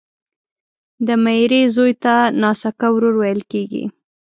د 1.07 1.09
ميرې 1.23 1.61
زوی 1.75 1.93
ته 2.03 2.15
ناسکه 2.41 2.87
ورور 2.93 3.15
ويل 3.17 3.41
کیږي 3.51 3.83